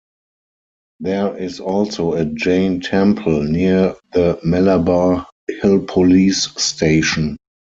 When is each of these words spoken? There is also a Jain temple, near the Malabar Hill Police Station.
There 0.99 1.37
is 1.37 1.59
also 1.59 2.13
a 2.13 2.25
Jain 2.25 2.79
temple, 2.79 3.43
near 3.43 3.93
the 4.13 4.39
Malabar 4.43 5.27
Hill 5.61 5.81
Police 5.83 6.45
Station. 6.59 7.37